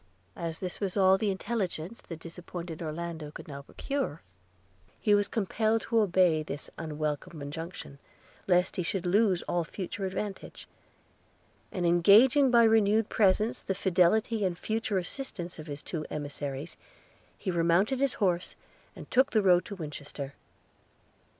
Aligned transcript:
As 0.35 0.57
this 0.57 0.79
was 0.79 0.97
all 0.97 1.15
the 1.15 1.29
intelligence 1.29 2.01
the 2.01 2.15
disappointed 2.15 2.81
Orlando 2.81 3.29
could 3.29 3.47
now 3.47 3.61
procure, 3.61 4.23
he 4.99 5.13
was 5.13 5.27
compelled 5.27 5.81
to 5.81 5.99
obey 5.99 6.41
this 6.41 6.71
unwelcome 6.75 7.39
injunction, 7.39 7.99
lest 8.47 8.77
he 8.77 8.81
should 8.81 9.05
lose 9.05 9.43
all 9.43 9.63
future 9.63 10.07
advantage; 10.07 10.67
and 11.71 11.85
engaging 11.85 12.49
by 12.49 12.63
renewed 12.63 13.09
presents 13.09 13.61
the 13.61 13.75
fidelity 13.75 14.43
and 14.43 14.57
future 14.57 14.97
assistance 14.97 15.59
of 15.59 15.67
his 15.67 15.83
two 15.83 16.03
emissaries, 16.09 16.77
he 17.37 17.51
remounted 17.51 17.99
his 17.99 18.15
horse, 18.15 18.55
and 18.95 19.11
took 19.11 19.29
the 19.29 19.43
road 19.43 19.65
to 19.65 19.75
Winchester. 19.75 20.33